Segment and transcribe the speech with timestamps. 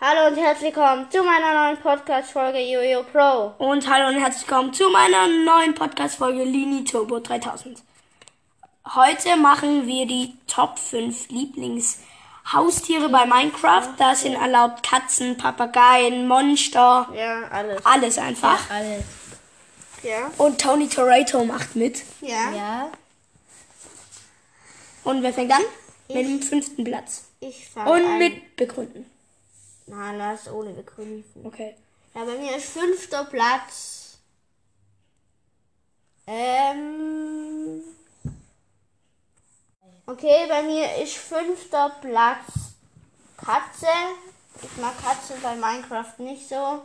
[0.00, 3.52] Hallo und herzlich willkommen zu meiner neuen Podcast-Folge Jojo Pro.
[3.58, 7.82] Und hallo und herzlich willkommen zu meiner neuen Podcast-Folge Lini Turbo 3000.
[8.94, 13.88] Heute machen wir die Top 5 Lieblingshaustiere bei Minecraft.
[13.98, 17.84] Da sind erlaubt Katzen, Papageien, Monster, Ja, alles.
[17.84, 18.70] alles einfach.
[18.70, 19.04] Alles.
[20.04, 20.30] Ja.
[20.38, 22.04] Und Tony Toretto macht mit.
[22.20, 22.52] Ja.
[22.54, 22.88] Ja.
[25.02, 25.62] Und wer fängt an?
[26.08, 27.24] Mit dem fünften Platz.
[27.40, 28.18] Ich fange Und an.
[28.18, 29.10] mit begründen.
[29.88, 31.46] Nein, lass ohne begründen.
[31.46, 31.74] Okay.
[32.14, 34.18] Ja, bei mir ist fünfter Platz.
[36.26, 37.82] Ähm.
[40.06, 42.68] Okay, bei mir ist fünfter Platz
[43.36, 43.86] Katze.
[44.62, 46.82] Ich mag Katzen bei Minecraft nicht so.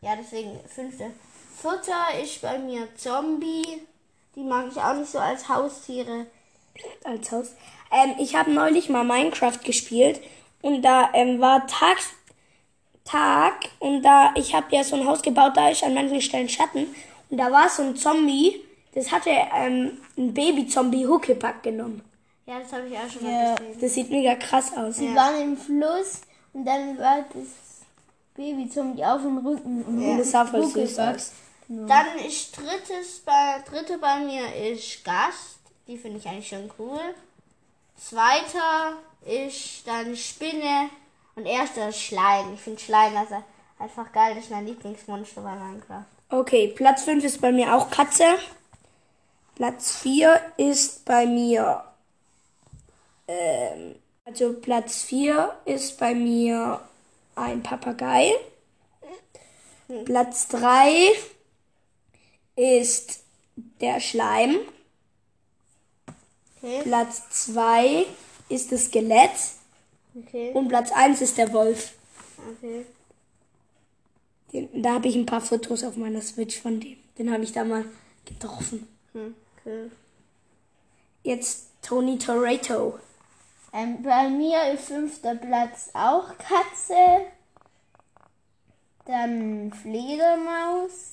[0.00, 1.10] Ja, deswegen fünfter.
[1.60, 3.82] Vierter ist bei mir Zombie.
[4.34, 6.26] Die mag ich auch nicht so als Haustiere.
[7.04, 7.52] als Haus.
[7.90, 10.20] Ähm, ich habe neulich mal Minecraft gespielt
[10.64, 11.98] und da ähm, war Tag,
[13.04, 16.48] Tag und da ich habe ja so ein Haus gebaut, da ist an manchen Stellen
[16.48, 16.86] Schatten
[17.28, 18.60] und da war so ein Zombie,
[18.94, 22.02] das hatte ähm, ein Baby-Zombie Huckepack genommen.
[22.46, 23.30] Ja, das habe ich auch schon Ja.
[23.32, 23.80] mal gesehen.
[23.80, 24.96] Das sieht mega krass aus.
[24.96, 27.46] Sie waren im Fluss und dann war das
[28.34, 29.82] Baby Zombie auf dem Rücken.
[29.82, 31.32] Und Und das sah voll süß aus.
[31.68, 35.58] Dann ist drittes bei, dritte bei mir ist Gast.
[35.86, 37.00] Die finde ich eigentlich schon cool.
[37.96, 40.90] Zweiter ist dann Spinne.
[41.36, 42.54] Und erster ist Schleim.
[42.54, 43.42] Ich finde Schleim also
[43.78, 44.34] einfach geil.
[44.34, 46.04] Das ist mein Lieblingsmonster bei Minecraft.
[46.30, 48.38] Okay, Platz 5 ist bei mir auch Katze.
[49.56, 51.84] Platz 4 ist bei mir.
[53.28, 56.80] Ähm, also Platz 4 ist bei mir
[57.36, 58.32] ein Papagei.
[60.04, 61.12] Platz 3
[62.56, 63.20] ist
[63.80, 64.56] der Schleim.
[66.64, 66.80] Okay.
[66.82, 68.06] Platz 2
[68.48, 69.30] ist das Skelett.
[70.16, 70.50] Okay.
[70.54, 71.92] Und Platz 1 ist der Wolf.
[72.56, 72.86] Okay.
[74.50, 76.96] Den, da habe ich ein paar Fotos auf meiner Switch von dem.
[77.18, 77.84] Den habe ich da mal
[78.24, 78.88] getroffen.
[79.12, 79.90] Hm, okay.
[81.22, 82.98] Jetzt Tony Toretto.
[83.74, 87.26] Ähm, bei mir ist fünfter Platz auch Katze.
[89.04, 91.12] Dann Fledermaus.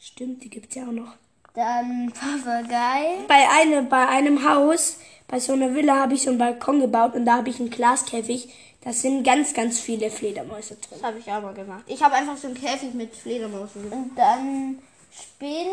[0.00, 1.14] Stimmt, die gibt's ja auch noch.
[1.54, 3.24] Dann Papagei.
[3.26, 7.14] Bei einem, bei einem Haus, bei so einer Villa habe ich so einen Balkon gebaut
[7.14, 8.52] und da habe ich einen Glaskäfig.
[8.82, 10.90] Da sind ganz, ganz viele Fledermäuse drin.
[10.90, 11.82] Das habe ich auch mal gemacht.
[11.86, 13.90] Ich habe einfach so einen Käfig mit Fledermausen.
[13.90, 14.78] Und dann
[15.10, 15.72] Spinnen.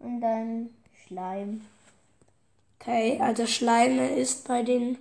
[0.00, 0.70] Und dann
[1.06, 1.62] Schleim.
[2.80, 4.98] Okay, also Schleime ist bei den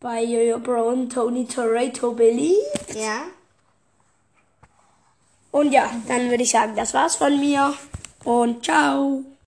[0.00, 2.94] bei Jojo Bro und Tony Toretto beliebt.
[2.94, 3.22] Ja.
[5.52, 7.74] Und ja, dann würde ich sagen, das war's von mir
[8.24, 9.31] und ciao.